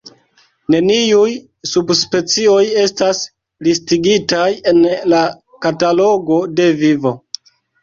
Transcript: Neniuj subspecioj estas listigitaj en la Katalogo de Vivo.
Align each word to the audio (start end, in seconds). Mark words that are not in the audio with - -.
Neniuj 0.75 1.33
subspecioj 1.71 2.63
estas 2.85 3.21
listigitaj 3.69 4.49
en 4.73 4.83
la 5.15 5.23
Katalogo 5.69 6.43
de 6.59 6.71
Vivo. 6.83 7.17